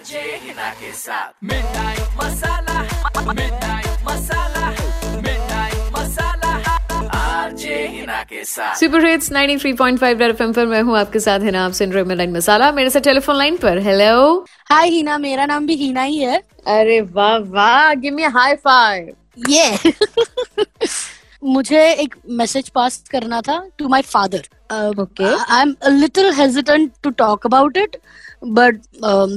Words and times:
RJ 0.00 0.20
Hina 0.42 0.68
के 0.80 0.90
साथ 0.96 1.32
midnight 1.44 2.00
masala 2.18 3.32
midnight 3.32 4.04
masala 4.04 4.68
midnight 5.24 5.90
masala 5.96 6.52
RJ 7.18 7.76
Hina 7.86 8.22
के 8.30 8.44
साथ 8.52 8.78
सुपर 8.80 9.04
हिट्स 9.06 9.30
93.5 9.32 10.02
रेड 10.02 10.22
एफएम 10.22 10.52
पर 10.52 10.66
मैं 10.66 10.80
हूँ 10.82 10.96
आपके 10.98 11.20
साथ 11.20 11.40
है 11.40 11.50
ना 11.50 11.64
आप 11.64 11.72
सुन 11.80 11.92
रहे 11.92 12.04
मिलन 12.12 12.32
मसाला 12.36 12.70
मेरे 12.72 12.90
से 12.90 13.00
टेलीफोन 13.08 13.36
लाइन 13.36 13.56
पर। 13.62 13.78
हेलो 13.88 14.14
हाय 14.70 14.88
हीना 14.90 15.18
मेरा 15.18 15.46
नाम 15.46 15.66
भी 15.66 15.74
हीना 15.82 16.02
ही 16.02 16.18
है। 16.18 16.38
अरे 16.78 17.00
वाह 17.18 17.36
वाह 17.58 17.92
गिव 17.94 18.14
मी 18.14 18.24
हाई 18.38 18.54
फाइव 18.64 19.12
ये। 19.48 19.92
मुझे 21.44 21.84
एक 21.92 22.14
मैसेज 22.38 22.68
पास 22.68 23.02
करना 23.10 23.40
था 23.42 23.62
to 23.78 23.88
my 23.88 24.02
father 24.02 24.48
okay 25.02 25.34
I 25.34 25.62
am 25.62 25.74
little 26.00 26.32
hesitant 26.40 26.90
to 27.02 27.10
talk 27.22 27.46
about 27.46 27.76
it 27.76 27.96
but 28.42 28.80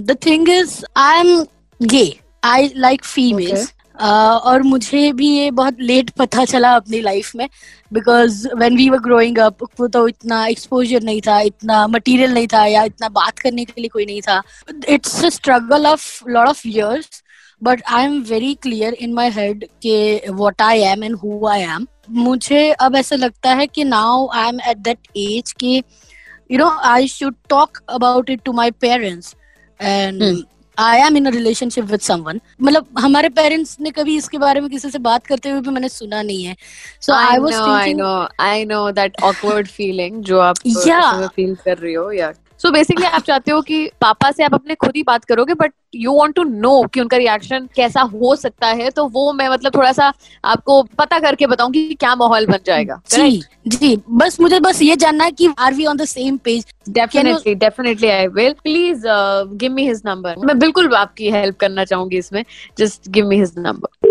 the 0.05 0.17
thing 0.25 0.49
is 0.49 0.83
I 0.97 1.19
am 1.19 1.45
gay 1.81 2.05
I 2.43 2.71
like 2.75 3.05
females 3.05 3.73
और 4.01 4.61
मुझे 4.63 5.11
भी 5.13 5.27
ये 5.27 5.51
बहुत 5.51 5.77
लेट 5.79 6.09
पता 6.09 6.45
चला 6.45 6.75
अपनी 6.75 7.01
लाइफ 7.01 7.35
में 7.35 7.47
because 7.93 8.47
when 8.55 8.77
we 8.77 8.89
were 8.89 8.99
growing 8.99 9.37
up 9.37 9.57
तो 9.93 10.07
इतना 10.07 10.45
एक्सपोजर 10.47 11.03
नहीं 11.03 11.21
था 11.21 11.39
इतना 11.41 11.85
मटेरियल 11.87 12.33
नहीं 12.33 12.47
था 12.47 12.65
या 12.65 12.83
इतना 12.83 13.09
बात 13.09 13.39
करने 13.39 13.65
के 13.65 13.81
लिए 13.81 13.89
कोई 13.89 14.05
नहीं 14.05 14.21
था. 14.21 14.41
It's 14.89 15.25
a 15.25 15.29
struggle 15.29 15.87
of 15.87 16.29
lot 16.29 16.47
of 16.47 16.67
years 16.67 17.23
but 17.61 17.81
I 17.87 18.05
am 18.05 18.21
very 18.21 18.53
clear 18.53 18.93
in 18.93 19.13
my 19.13 19.29
head 19.29 19.65
के 19.81 20.31
what 20.31 20.61
I 20.61 20.79
am 20.79 21.03
and 21.03 21.15
who 21.15 21.45
I 21.47 21.61
am 21.61 21.87
मुझे 22.09 22.71
अब 22.71 22.95
ऐसा 22.95 23.15
लगता 23.15 23.53
है 23.53 23.67
कि 23.67 23.83
now 23.83 24.27
I 24.33 24.49
am 24.49 24.59
at 24.69 24.77
that 24.77 25.07
age 25.17 25.51
के 25.51 25.83
you 26.53 26.59
know 26.59 26.69
I 26.85 27.07
should 27.07 27.35
talk 27.49 27.77
about 27.89 28.29
it 28.29 28.41
to 28.45 28.53
my 28.53 28.71
parents 28.81 29.35
and 29.79 30.23
Hmm. 30.23 30.41
I 30.77 30.99
am 30.99 31.17
in 31.17 31.27
relationship 31.27 31.85
with 31.85 31.99
someone 31.99 32.39
मतलब 32.61 32.85
हमारे 32.99 33.29
parents 33.29 33.75
ने 33.81 33.89
कभी 33.91 34.15
इसके 34.17 34.37
बारे 34.37 34.61
में 34.61 34.69
किसी 34.69 34.89
से 34.89 34.99
बात 34.99 35.25
करते 35.27 35.49
हुए 35.49 35.61
भी 35.61 35.69
मैंने 35.69 35.89
सुना 35.89 36.21
नहीं 36.21 36.43
है 36.43 36.55
so 37.01 37.13
I 37.13 37.37
was 37.37 37.53
know, 37.53 37.65
I 37.65 37.81
I 37.81 37.93
know, 37.93 38.15
I 38.39 38.63
know 38.71 38.81
that 38.99 39.19
awkward 39.29 39.69
feeling 39.75 40.21
जो 40.29 40.39
आप 40.39 40.55
Yeah. 40.87 41.27
फील 41.35 41.55
कर 41.65 41.77
रही 41.77 41.93
हो 41.93 42.11
या 42.11 42.31
सो 42.63 42.69
बेसिकली 42.71 43.05
आप 43.05 43.21
चाहते 43.21 43.51
हो 43.51 43.61
कि 43.61 43.85
पापा 44.01 44.31
से 44.31 44.43
आप 44.43 44.53
अपने 44.53 44.75
खुद 44.75 44.91
ही 44.95 45.03
बात 45.03 45.25
करोगे 45.25 45.53
but 45.53 45.71
you 45.95 46.13
want 46.13 46.35
to 46.35 46.43
know 46.43 46.83
कि 46.83 46.99
उनका 46.99 47.17
रिएक्शन 47.17 47.67
कैसा 47.75 48.01
हो 48.01 48.35
सकता 48.35 48.67
है 48.67 48.89
तो 48.89 49.05
वो 49.07 49.31
मैं 49.33 49.49
मतलब 49.49 49.75
थोड़ा 49.75 49.91
सा 49.91 50.11
आपको 50.43 50.81
पता 50.97 51.19
करके 51.19 51.47
बताऊँगी 51.47 51.87
कि 51.87 51.95
क्या 51.95 52.15
माहौल 52.15 52.45
बन 52.45 52.59
जाएगा 52.65 53.01
जी 53.09 53.41
जी 53.67 54.01
बस 54.09 54.39
मुझे 54.41 54.59
बस 54.59 54.81
ये 54.81 54.95
जानना 54.95 55.23
है 55.23 55.31
कि 55.31 55.49
are 55.59 55.73
we 55.73 55.85
on 55.85 55.97
the 55.97 56.05
same 56.05 56.37
page 56.37 56.65
definitely 56.89 57.55
definitely 57.55 58.09
I 58.09 58.27
will 58.27 58.53
please 58.63 59.03
give 59.55 59.71
me 59.71 59.87
his 59.87 60.01
number 60.05 60.45
मैं 60.45 60.59
बिल्कुल 60.59 60.95
आपकी 60.95 61.31
हेल्प 61.31 61.57
करना 61.57 61.85
चाहूँगी 61.85 62.17
इसमें. 62.17 62.43
Just 62.77 63.09
give 63.09 63.27
me 63.27 63.39
his 63.39 63.53
number 63.57 64.09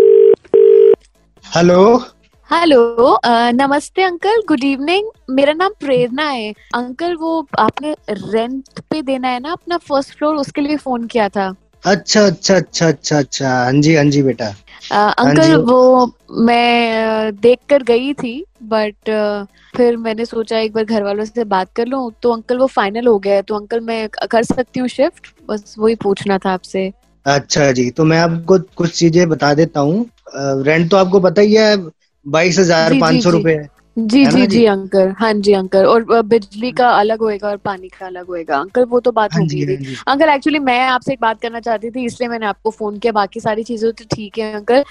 hello 1.45 2.05
hello 2.53 3.19
नमस्ते 3.25 4.03
अंकल 4.03 4.41
गुड 4.47 4.63
इवनिंग 4.63 5.07
मेरा 5.29 5.53
नाम 5.53 5.71
प्रेरणा 5.79 6.27
है। 6.29 6.53
अंकल 6.75 7.15
वो 7.15 7.47
आपने 7.59 7.95
रेंट 8.09 8.79
पे 8.89 9.01
देना 9.01 9.27
है 9.27 9.39
ना 9.39 9.51
अपना 9.51 9.77
फ़र्स्ट 9.77 10.17
फ्लोर 10.17 10.35
उसके 10.35 10.61
लिए 10.61 10.77
फ़ोन 10.77 11.07
किया 11.07 11.29
था। 11.29 11.55
अच्छा 11.85 12.25
अच्छा 12.25 12.55
अच्छा 12.55 12.87
अच्छा 12.87 13.17
अच्छा। 13.17 13.49
हाँ 13.49 13.73
जी 13.73 13.95
हाँ 13.95 14.03
जी 14.05 14.21
बेटा। 14.23 14.47
अ, 14.91 15.11
अंकल 15.11 15.47
जी। 15.47 15.55
वो 15.55 16.11
मैं 16.31 17.35
देख 17.35 17.59
कर 17.69 17.83
गई 17.83 18.13
थी 18.13 18.45
बट 18.63 19.09
uh, 19.09 19.47
फिर 19.77 19.97
मैंने 19.97 20.25
सोचा 20.25 20.59
एक 20.59 20.73
बार 20.73 20.83
घर 20.83 21.03
वालों 21.03 21.25
से 21.25 21.43
बात 21.43 21.73
कर 21.75 21.87
लूँ। 21.87 22.11
तो 22.23 22.31
अंकल 22.31 22.57
वो 22.57 22.67
फाइनल 22.67 23.07
हो 23.07 23.19
गया 23.19 23.35
है। 23.35 23.41
तो 23.41 23.55
अंकल 23.55 23.79
मैं 23.79 24.07
कर 24.09 24.43
सकती 24.43 24.79
हूँ 24.79 24.87
शिफ्ट 24.87 25.27
बस 25.49 25.75
वही 25.79 25.95
पूछना 25.95 26.37
था 26.37 26.51
आपसे। 26.51 26.91
अच्छा 27.25 27.71
जी 27.71 27.89
तो 27.89 28.03
मैं 28.03 28.19
आपको 28.19 28.59
कुछ 28.75 28.91
चीज़ें 28.91 29.29
बता 29.29 29.53
देता 29.53 29.79
हूँ। 29.79 30.05
रेंट 30.35 30.91
तो 30.91 30.97
आपको 30.97 31.19
पता 31.19 31.41
ही 31.41 31.53
है 31.53 32.02
बाईस 32.25 32.59
हज़ार 32.59 32.93
पाँच 32.99 33.23
सौ 33.23 33.29
रूपए। 33.29 33.57
जी 33.97 34.25
जी 34.25 34.45
जी? 34.47 34.63
अंकल। 34.65 35.13
हाँ 35.17 35.31
जी 35.35 35.53
अंकल। 35.53 35.85
और 35.85 36.21
बिजली 36.23 36.71
का 36.71 36.89
अलग 36.89 37.19
होएगा 37.21 37.47
और 37.49 37.57
पानी 37.65 37.89
का 37.89 38.05
अलग 38.05 38.27
होएगा। 38.27 38.57
अंकल 38.57 38.85
वो 38.85 38.99
तो 38.99 39.11
बात 39.11 39.33
हाँ 39.33 39.45
गई 39.45 39.65
थी 39.67 39.95
अंकल 40.07 40.29
एक्चुअली 40.29 40.59
मैं 40.61 40.79
आपसे 40.81 41.13
एक 41.13 41.19
बात 41.21 41.41
करना 41.41 41.59
चाहती 41.59 41.91
थी 41.91 42.05
इसलिए 42.05 42.29
मैंने 42.29 42.45
आपको 42.45 42.71
फ़ोन 42.71 42.97
किया। 42.97 43.13
बाकी 43.13 43.39
सारी 43.39 43.63
चीज़ें 43.63 43.91
तो 43.91 44.05
ठीक 44.15 44.37
है 44.37 44.53
अंकल। 44.53 44.83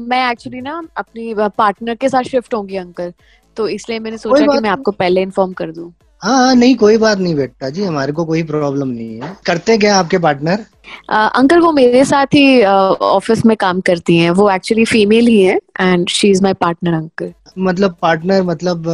मैं 0.00 0.30
एक्चुअली 0.30 0.60
ना 0.60 0.80
अपनी 0.96 1.34
पार्टनर 1.38 1.94
के 1.94 2.08
साथ 2.08 2.30
शिफ्ट 2.30 2.54
होंगी 2.54 2.76
अंकल। 2.76 3.12
तो 3.56 3.68
इसलिए 3.68 3.98
मैंने 3.98 4.18
सोचा 4.18 4.46
कि 4.46 4.60
मैं 4.60 4.70
आपको 4.70 4.90
पहले 4.92 5.22
इन्फॉर्म 5.22 5.52
कर 5.52 5.72
दूँ। 5.72 5.92
हाँ 6.24 6.36
हाँ 6.36 6.54
नहीं 6.54 6.74
कोई 6.76 6.96
बात 6.98 7.18
नहीं 7.18 7.34
बेटा 7.34 7.68
जी 7.70 7.84
हमारे 7.84 8.12
को 8.12 8.24
कोई 8.24 8.42
प्रॉब्लम 8.42 8.88
नहीं 8.88 9.20
है। 9.20 9.36
करते 9.46 9.76
क्या 9.78 9.96
आपके 9.96 10.18
पार्टनर 10.18 10.64
अ, 11.10 11.16
अंकल 11.16 11.60
वो 11.60 11.72
मेरे 11.72 12.04
साथ 12.04 12.34
ही 12.34 12.62
ऑफ़िस 12.64 13.44
में 13.46 13.56
काम 13.56 13.80
करती 13.80 14.16
हैं। 14.16 14.30
वो 14.30 14.50
एक्चुअली 14.50 14.84
फीमेल 14.84 15.26
ही 15.26 15.42
है 15.42 15.58
and 15.80 16.08
she 16.08 16.30
is 16.30 16.42
my 16.42 16.54
partner 16.54 16.94
uncle 16.94 17.32
मतलब 17.58 17.96
पार्टनर 18.02 18.42
मतलब 18.42 18.88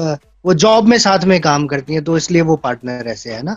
वो 0.44 0.54
जॉब 0.54 0.86
में 0.88 0.98
साथ 0.98 1.24
में 1.24 1.40
काम 1.40 1.66
करती 1.66 1.94
हैं 1.94 2.04
तो 2.04 2.16
इसलिए 2.16 2.42
वो 2.42 2.56
पार्टनर 2.56 3.08
ऐसे 3.08 3.32
है 3.32 3.42
ना? 3.42 3.56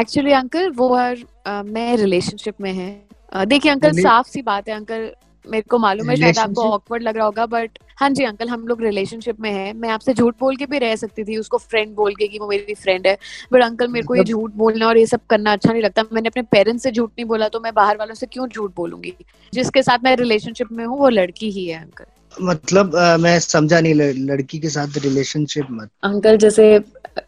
एक्चुअली 0.00 0.32
अंकल 0.32 0.70
वो 0.70 0.88
और 0.98 1.16
अ, 1.46 1.62
मैं 1.62 1.96
रिलेशनशिप 1.96 2.54
में 2.60 2.72
है। 2.72 2.90
अ, 3.32 3.44
देखिए 3.44 3.72
अंकल 3.72 3.92
साफ़ 3.92 4.28
सी 4.28 4.42
बात 4.42 4.68
है 4.68 4.74
अंकल 4.74 5.10
मेरे 5.44 5.64
को 5.70 5.78
मालूम 5.78 6.10
है 6.10 6.16
शायद 6.16 6.38
आपको 6.38 6.62
ऑकवर्ड 6.70 7.02
लग 7.02 7.16
रहा 7.16 7.26
होगा 7.26 7.46
बट 7.46 7.78
हाँ 8.02 8.08
जी 8.10 8.24
अंकल 8.24 8.48
हम 8.48 8.66
लोग 8.66 8.80
रिलेशनशिप 8.82 9.40
में 9.40 9.50
हैं। 9.50 9.72
मैं 9.74 9.88
आपसे 9.88 10.12
झूठ 10.14 10.34
बोल 10.40 10.56
के 10.56 10.66
भी 10.66 10.78
रह 10.78 10.94
सकती 10.96 11.24
थी 11.24 11.36
उसको 11.36 11.58
फ्रेंड 11.58 11.94
बोल 11.96 12.14
के 12.14 12.26
कि 12.28 12.38
वो 12.38 12.48
मेरी 12.48 12.74
फ्रेंड 12.74 13.06
है। 13.06 13.16
बट 13.52 13.62
अंकल 13.62 13.88
मेरे 13.88 14.06
को 14.06 14.14
ये 14.14 14.24
झूठ 14.24 14.52
बोलना 14.52 14.86
और 14.86 14.98
ये 14.98 15.04
सब 15.06 15.20
करना 15.30 15.52
अच्छा 15.52 15.72
नहीं 15.72 15.82
लगता। 15.82 16.02
मैंने 16.12 16.28
अपने 16.28 16.42
पेरेंट्स 16.52 16.82
से 16.82 16.90
झूठ 16.90 17.10
नहीं 17.10 17.24
बोला 17.26 17.48
तो 17.48 17.60
मैं 17.60 17.72
बाहर 17.74 17.96
वालों 17.96 18.14
से 18.14 18.26
क्यों 18.26 18.46
झूठ 18.48 18.74
बोलूँगी? 18.76 19.14
जिसके 19.52 19.82
साथ 19.82 19.98
मैं 20.04 20.16
रिलेशनशिप 20.16 20.72
में 20.72 20.84
हूँ 20.84 20.98
वो 20.98 21.08
लड़की 21.08 21.50
ही 21.50 21.66
है 21.66 21.80
अंकल। 21.80 22.04
मतलब 22.42 22.96
अ, 22.96 23.16
मैं 23.16 23.38
समझा 23.40 23.80
नहीं 23.80 23.94
लड़की 23.94 24.58
के 24.58 24.68
साथ 24.68 24.98
रिलेशनशिप 25.04 25.66
मत। 25.70 25.90
अंकल 26.04 26.36
जैसे 26.36 26.68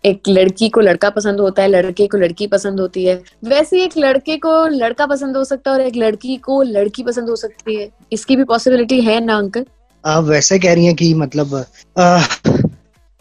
एक 0.07 0.29
लड़की 0.29 0.69
को 0.69 0.81
लड़का 0.81 1.11
पसंद 1.11 1.41
होता 1.41 1.63
है 1.63 1.69
लड़के 1.69 2.07
को 2.07 2.19
लड़की 2.19 2.47
पसंद 2.47 2.81
होती 2.81 3.05
है 3.05 3.15
वैसे 3.45 3.77
ही 3.77 3.83
एक 3.83 3.97
लड़के 3.99 4.37
को 4.37 4.67
लड़का 4.67 5.07
पसंद 5.07 5.37
हो 5.37 5.45
सकता 5.45 5.71
है 5.71 5.77
और 5.77 5.83
एक 5.83 5.97
लड़की 5.97 6.37
को 6.37 6.61
लड़की 6.63 7.03
पसंद 7.03 7.29
हो 7.29 7.37
सकती 7.37 7.77
है। 7.77 7.89
इसकी 8.13 8.37
भी 8.37 8.45
पॉसिबिलिटी 8.45 9.01
है 9.01 9.21
ना 9.25 9.37
अंकल? 9.39 9.67
आप 10.05 10.25
वैसे 10.25 10.59
कह 10.59 10.75
रही 10.75 10.87
हैं 10.87 10.95
कि 10.95 11.13
मतलब 11.15 11.55
अ, 11.97 12.19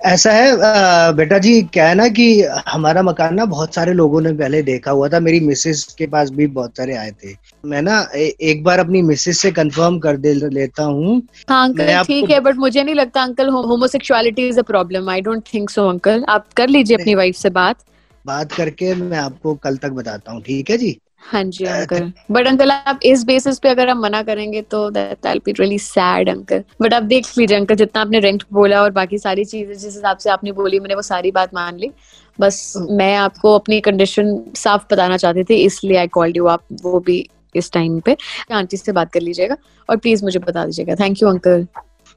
ऐसा 0.02 0.32
है 0.32 0.50
अ, 0.52 1.12
बेटा 1.12 1.38
जी 1.38 1.62
क्या 1.64 1.88
है 1.88 1.96
ना 1.96 2.08
कि 2.08 2.26
हमारा 2.68 3.02
मकान 3.04 3.36
ना 3.36 3.46
बहुत 3.46 3.76
सारे 3.76 3.94
लोगों 3.94 4.22
ने 4.22 4.32
पहले 4.34 4.62
देखा 4.62 4.92
हुआ 4.92 5.10
था। 5.10 5.20
मेरी 5.20 5.40
मिसेस 5.40 5.84
के 5.98 6.08
पास 6.08 6.30
भी 6.30 6.48
बहुत 6.48 6.78
सारे 6.78 6.96
आए 6.96 7.12
थे। 7.12 7.34
मैं 7.66 7.82
ना 7.82 8.00
ए, 8.16 8.26
एक 8.42 8.64
बार 8.64 8.80
अपनी 8.80 9.02
मिसेस 9.02 9.40
से 9.40 9.52
कंफर्म 9.52 10.00
कर 10.00 10.18
दे 10.18 10.34
लेता 10.34 10.84
हूँ। 10.84 11.22
हाँ 11.50 11.68
अंकल 11.68 12.04
ठीक 12.04 12.30
है 12.30 12.40
बट 12.40 12.56
मुझे 12.56 12.84
नहीं 12.84 12.96
लगता 12.96 13.24
uncle 13.24 13.50
homosexuality 13.50 14.48
is 14.48 14.60
a 14.60 14.64
problem 14.64 15.10
I 15.10 15.22
don't 15.22 15.44
think 15.54 15.70
so 15.70 15.88
uncle 15.90 16.26
आप 16.30 16.48
कर 16.58 16.70
लीजिए 16.70 16.98
अपनी 16.98 17.16
वाइफ 17.16 17.36
से 17.36 17.50
बात। 17.50 17.84
बात 18.26 18.52
करके 18.52 18.94
मैं 18.96 19.18
आपको 19.18 19.56
कल 19.56 19.78
तक 19.78 19.92
बताता 19.92 20.32
हूँ 20.32 20.42
ठीक 20.42 20.70
है 20.70 20.78
जी? 20.78 20.98
हाँ 21.24 21.44
जी 21.46 21.66
अंकल 21.66 22.12
बट 22.32 22.48
अंकल 22.48 22.72
आप 22.72 23.00
इस 23.04 23.24
बेसिस 23.24 23.60
पे 23.60 23.70
अगर 23.70 23.90
आप 23.90 23.98
मना 23.98 24.22
करेंगे 24.24 24.62
तो 24.62 24.90
that 24.90 25.28
be 25.46 25.52
really 25.52 25.78
sad 25.80 26.30
uncle 26.30 26.64
but 26.82 26.94
आप 26.94 27.04
देख 27.04 27.28
लीजिए 27.38 27.58
अंकल 27.58 27.76
जितना 27.76 28.02
आपने 28.02 28.20
रेंट 28.20 28.44
बोला 28.54 28.82
और 28.82 28.92
बाकी 28.92 29.18
सारी 29.18 29.46
चीज़ें 29.46 29.74
जिस 29.74 29.96
हिसाब 29.96 30.18
से 30.18 30.30
आपने 30.30 30.52
बोली 30.52 30.80
मैंने 30.80 30.96
वो 30.96 31.02
सारी 31.02 31.32
बात 31.32 31.54
मान 31.54 31.78
ली. 31.78 31.92
बस 32.40 32.74
मैं 32.92 33.16
आपको 33.16 33.54
अपनी 33.56 33.80
कंडीशन 33.82 34.38
साफ़ 34.58 34.86
बताना 34.92 35.18
चाहती 35.18 35.44
थी 35.44 35.56
इसलिए 35.66 35.98
आई 35.98 36.08
कॉल्ड 36.08 36.38
यू 36.38 36.48
आप 36.48 36.64
वो 36.84 37.00
भी 37.00 37.18
इस 37.56 37.72
टाइम 37.72 38.00
पे. 38.00 38.16
आंटी 38.52 38.78
से 38.78 38.92
बात 38.92 39.12
कर 39.14 39.22
लीजिएगा 39.22 39.58
और 39.90 39.98
प्लीज़ 39.98 40.24
मुझे 40.24 40.40
बता 40.40 40.66
दीजिएगा. 40.66 40.96
Thank 40.96 41.22
you 41.22 41.30
uncle 41.30 41.68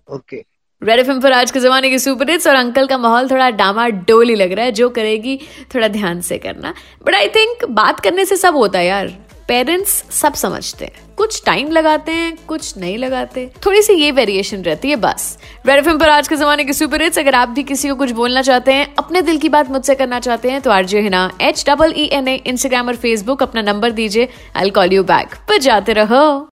okay 0.08 0.42
red 0.86 0.98
F 1.00 1.10
पर 1.10 1.32
आज 1.32 1.50
के 1.50 1.60
जमाने 1.60 1.90
के 1.90 1.98
सुपर 1.98 2.30
हिट्स 2.30 2.46
और 2.46 2.54
अंकल 2.54 2.86
का 2.86 2.98
माहौल 2.98 3.28
थोड़ा 3.30 3.50
डामा 3.50 3.88
डोली 3.88 4.34
लग 4.34 4.52
रहा 4.52 4.64
है, 4.64 4.72
जो 4.72 4.88
करेगी 4.88 5.38
थोड़ा 5.74 5.88
ध्यान 5.88 6.20
से 6.20 6.38
करना। 6.38 6.74
बट 7.06 7.14
आई 7.14 7.28
थिंक 7.28 7.64
बात 7.70 8.00
करने 8.00 8.24
से 8.24 8.36
सब 8.36 8.56
होता 8.56 8.78
है 8.78 8.86
यार। 8.86 9.06
पेरेंट्स 9.48 10.04
सब 10.10 10.34
समझते 10.34 10.84
हैं। 10.84 11.14
कुछ 11.16 11.42
टाइम 11.46 11.70
लगाते 11.70 12.12
हैं, 12.12 12.36
कुछ 12.48 12.78
नहीं 12.78 12.98
लगाते। 12.98 13.50
थोड़ी 13.66 13.82
सी 13.82 13.92
ये 13.92 14.10
वेरिएशन 14.10 14.62
रहती 14.62 14.90
है 14.90 14.96
बस। 14.96 15.38
रेड 15.66 15.86
एफ़ 15.86 15.96
पर 15.96 16.08
आज 16.08 16.28
के 16.28 16.36
जमाने 16.36 16.64
के 16.64 16.72
सुपर 16.72 17.02
हिट्स 17.02 17.18
अगर 17.18 17.34
आप 17.34 17.48
भी 17.48 17.62
किसी 17.62 17.88
को 17.88 17.94
कुछ 17.94 18.10
बोलना 18.10 18.42
चाहते 18.42 18.72
हैं, 18.72 18.94
अपने 18.98 19.22
दिल 19.22 19.38
की 19.38 19.48
बात 19.48 19.70
मुझसे 19.70 19.94
करना 19.94 20.20
चाहते 20.20 20.50
हैं 20.50 20.60
तो 20.60 20.70
RJ 20.70 21.00
Hina 21.00 21.30
H 21.40 21.64
double 21.68 21.94
E 21.96 22.04
N 22.04 22.28
A 22.28 22.42
Instagram 22.46 22.88
और 22.88 22.96
फेसबुक 22.96 23.42
अपना 23.42 23.62
नंबर 23.62 23.90
दीजिए। 23.90 24.28
आई 24.56 24.70
कॉल 24.70 24.92
यू 24.92 25.04
बैक 25.04 25.34
पर 25.48 25.58
जाते 25.58 25.92
रहो। 25.92 26.48